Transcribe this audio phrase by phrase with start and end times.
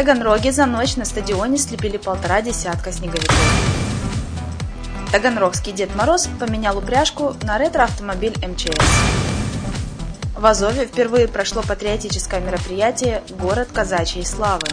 [0.00, 3.36] Таганроге за ночь на стадионе слепили полтора десятка снеговиков.
[5.12, 8.82] Таганрогский Дед Мороз поменял упряжку на ретро-автомобиль МЧС.
[10.34, 14.68] В Азове впервые прошло патриотическое мероприятие «Город казачьей славы».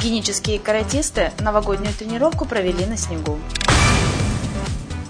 [0.00, 3.36] Генические каратисты новогоднюю тренировку провели на снегу.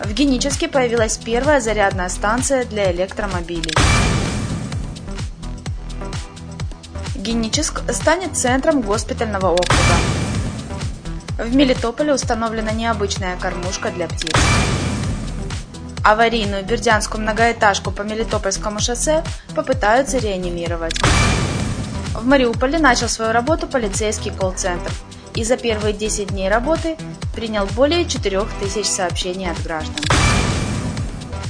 [0.02, 3.74] В Геническе появилась первая зарядная станция для электромобилей.
[7.26, 9.96] Геническ станет центром госпитального округа.
[11.38, 14.30] В Мелитополе установлена необычная кормушка для птиц.
[16.04, 19.24] Аварийную бердянскую многоэтажку по Мелитопольскому шоссе
[19.56, 20.94] попытаются реанимировать.
[22.14, 24.92] В Мариуполе начал свою работу полицейский колл-центр
[25.34, 26.96] и за первые 10 дней работы
[27.34, 29.96] принял более 4000 сообщений от граждан.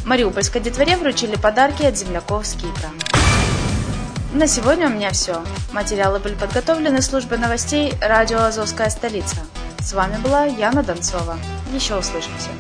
[0.06, 2.88] Мариупольской детворе вручили подарки от земляков с Кипра.
[4.36, 5.42] На сегодня у меня все.
[5.72, 9.36] Материалы были подготовлены службой новостей радио «Азовская столица».
[9.78, 11.38] С вами была Яна Донцова.
[11.72, 12.50] Еще услышимся.